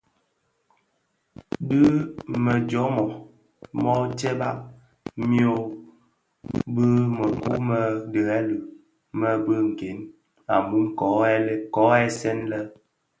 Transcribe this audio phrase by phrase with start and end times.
[1.67, 1.81] Dhi
[2.43, 3.07] me jommog
[3.81, 4.57] mōō tsebbag
[5.29, 5.61] myom
[6.73, 6.83] bi
[7.17, 8.57] mëkuu më ndhèli
[9.19, 9.97] më bi nken
[10.53, 11.07] a mum kō
[12.13, 12.61] dhesè lè.